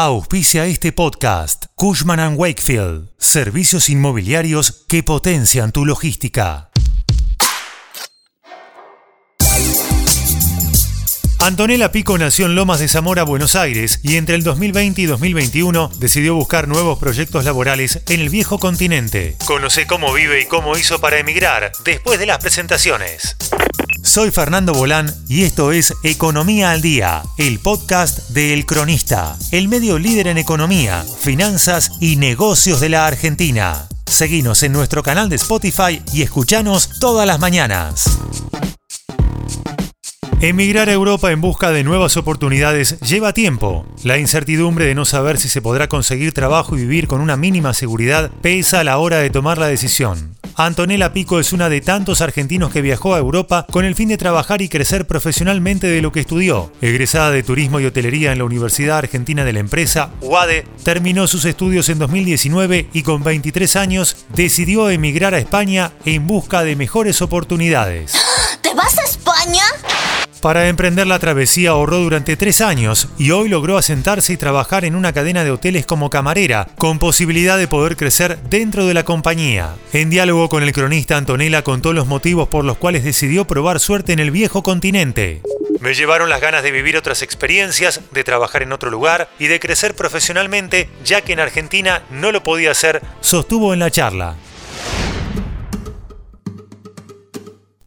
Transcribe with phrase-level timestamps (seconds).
[0.00, 6.70] Auspicia este podcast Cushman⁇ Wakefield, servicios inmobiliarios que potencian tu logística.
[11.40, 15.90] Antonella Pico nació en Lomas de Zamora, Buenos Aires, y entre el 2020 y 2021
[15.98, 19.36] decidió buscar nuevos proyectos laborales en el viejo continente.
[19.46, 23.36] Conoce cómo vive y cómo hizo para emigrar después de las presentaciones.
[24.18, 29.68] Soy Fernando Bolán y esto es Economía al Día, el podcast de El Cronista, el
[29.68, 33.86] medio líder en economía, finanzas y negocios de la Argentina.
[34.06, 38.18] Seguinos en nuestro canal de Spotify y escuchanos todas las mañanas.
[40.40, 43.86] Emigrar a Europa en busca de nuevas oportunidades lleva tiempo.
[44.02, 47.72] La incertidumbre de no saber si se podrá conseguir trabajo y vivir con una mínima
[47.72, 50.37] seguridad pesa a la hora de tomar la decisión.
[50.60, 54.18] Antonella Pico es una de tantos argentinos que viajó a Europa con el fin de
[54.18, 56.72] trabajar y crecer profesionalmente de lo que estudió.
[56.82, 61.44] Egresada de Turismo y Hotelería en la Universidad Argentina de la Empresa, UADE, terminó sus
[61.44, 67.22] estudios en 2019 y con 23 años decidió emigrar a España en busca de mejores
[67.22, 68.27] oportunidades.
[70.40, 74.94] Para emprender la travesía ahorró durante tres años y hoy logró asentarse y trabajar en
[74.94, 79.74] una cadena de hoteles como camarera, con posibilidad de poder crecer dentro de la compañía.
[79.92, 84.12] En diálogo con el cronista Antonella contó los motivos por los cuales decidió probar suerte
[84.12, 85.42] en el viejo continente.
[85.80, 89.60] Me llevaron las ganas de vivir otras experiencias, de trabajar en otro lugar y de
[89.60, 94.36] crecer profesionalmente, ya que en Argentina no lo podía hacer, sostuvo en la charla.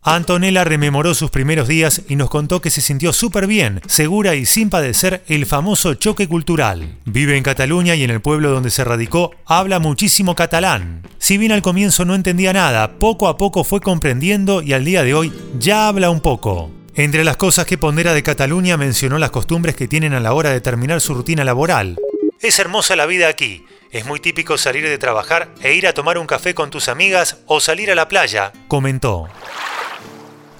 [0.03, 4.47] Antonella rememoró sus primeros días y nos contó que se sintió súper bien, segura y
[4.47, 6.97] sin padecer el famoso choque cultural.
[7.05, 11.03] Vive en Cataluña y en el pueblo donde se radicó habla muchísimo catalán.
[11.19, 15.03] Si bien al comienzo no entendía nada, poco a poco fue comprendiendo y al día
[15.03, 16.71] de hoy ya habla un poco.
[16.95, 20.49] Entre las cosas que pondera de Cataluña mencionó las costumbres que tienen a la hora
[20.49, 21.99] de terminar su rutina laboral.
[22.39, 23.65] Es hermosa la vida aquí.
[23.91, 27.37] Es muy típico salir de trabajar e ir a tomar un café con tus amigas
[27.45, 29.27] o salir a la playa, comentó.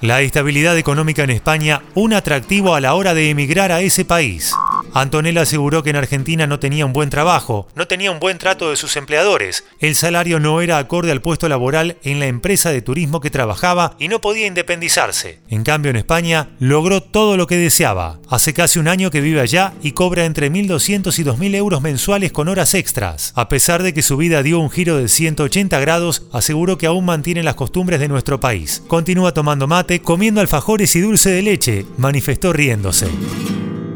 [0.01, 4.56] La estabilidad económica en España, un atractivo a la hora de emigrar a ese país.
[4.94, 8.69] Antonella aseguró que en Argentina no tenía un buen trabajo, no tenía un buen trato
[8.69, 12.81] de sus empleadores, el salario no era acorde al puesto laboral en la empresa de
[12.81, 15.40] turismo que trabajaba y no podía independizarse.
[15.50, 18.19] En cambio en España logró todo lo que deseaba.
[18.29, 22.31] Hace casi un año que vive allá y cobra entre 1.200 y 2.000 euros mensuales
[22.31, 23.34] con horas extras.
[23.35, 27.06] A pesar de que su vida dio un giro de 180 grados, aseguró que aún
[27.06, 28.84] mantiene las costumbres de nuestro país.
[28.88, 33.08] Continúa tomando mate, comiendo alfajores y dulce de leche, manifestó riéndose.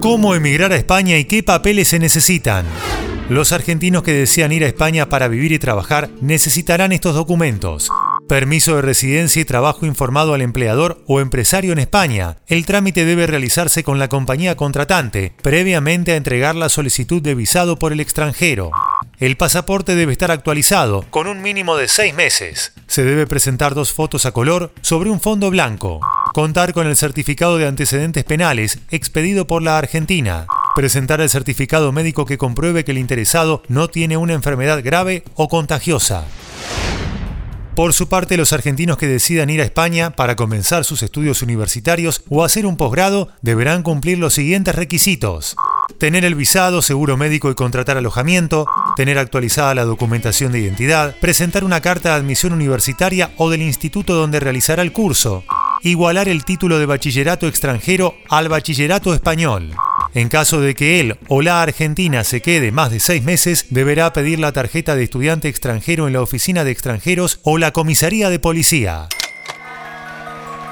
[0.05, 2.63] ¿Cómo emigrar a España y qué papeles se necesitan?
[3.27, 7.89] Los argentinos que desean ir a España para vivir y trabajar necesitarán estos documentos.
[8.29, 12.37] Permiso de residencia y trabajo informado al empleador o empresario en España.
[12.45, 17.79] El trámite debe realizarse con la compañía contratante, previamente a entregar la solicitud de visado
[17.79, 18.69] por el extranjero.
[19.17, 22.73] El pasaporte debe estar actualizado, con un mínimo de seis meses.
[22.85, 25.99] Se debe presentar dos fotos a color sobre un fondo blanco.
[26.35, 30.47] Contar con el certificado de antecedentes penales expedido por la Argentina.
[30.75, 35.47] Presentar el certificado médico que compruebe que el interesado no tiene una enfermedad grave o
[35.47, 36.25] contagiosa.
[37.73, 42.21] Por su parte, los argentinos que decidan ir a España para comenzar sus estudios universitarios
[42.29, 45.55] o hacer un posgrado deberán cumplir los siguientes requisitos.
[45.99, 48.65] Tener el visado, seguro médico y contratar alojamiento,
[48.97, 54.15] tener actualizada la documentación de identidad, presentar una carta de admisión universitaria o del instituto
[54.15, 55.45] donde realizará el curso,
[55.89, 59.75] igualar el título de bachillerato extranjero al bachillerato español.
[60.13, 64.11] En caso de que él o la Argentina se quede más de seis meses, deberá
[64.11, 68.39] pedir la tarjeta de estudiante extranjero en la oficina de extranjeros o la comisaría de
[68.39, 69.09] policía.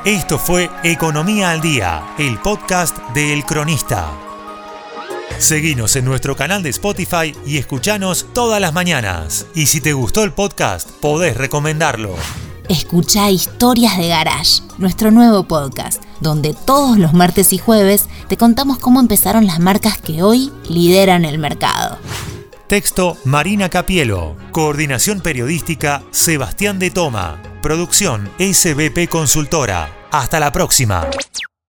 [0.03, 4.12] Esto fue Economía al Día, el podcast de El Cronista.
[5.38, 9.46] Seguinos en nuestro canal de Spotify y escuchanos todas las mañanas.
[9.53, 12.16] Y si te gustó el podcast, podés recomendarlo.
[12.73, 18.79] Escucha Historias de Garage, nuestro nuevo podcast, donde todos los martes y jueves te contamos
[18.79, 22.00] cómo empezaron las marcas que hoy lideran el mercado.
[22.66, 24.35] Texto Marina Capielo.
[24.52, 27.40] Coordinación periodística Sebastián de Toma.
[27.61, 29.96] Producción SBP Consultora.
[30.11, 31.08] Hasta la próxima.